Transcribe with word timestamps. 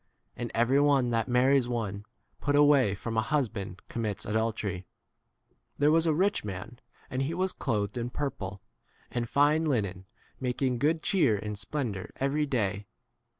And 0.35 0.49
every 0.55 0.79
one 0.79 1.11
that 1.11 1.27
marries 1.27 1.67
one 1.67 2.05
put 2.39 2.55
away 2.55 2.95
from 2.95 3.17
a 3.17 3.21
husband 3.21 3.83
commits 3.87 4.25
adultery. 4.25 4.77
19 5.73 5.73
There 5.77 5.91
was 5.91 6.07
a 6.07 6.13
rich 6.15 6.43
man, 6.43 6.79
and 7.11 7.21
he 7.21 7.35
was 7.35 7.51
clothed 7.51 7.97
in 7.99 8.09
purple 8.09 8.63
and 9.11 9.29
fine 9.29 9.63
linen, 9.63 10.07
making 10.39 10.79
good 10.79 11.03
cheer 11.03 11.37
in 11.37 11.55
splen 11.55 11.93
20 11.93 11.99
dour 11.99 12.09
every 12.15 12.47
day. 12.47 12.87